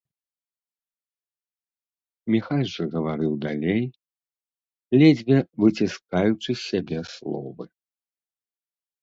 Міхась 2.35 2.69
жа 2.77 2.85
гаварыў 2.95 3.33
далей, 3.45 3.83
ледзьве 4.99 5.37
выціскаючы 5.67 6.49
з 6.55 6.59
сябе 6.69 6.99
словы. 7.13 7.63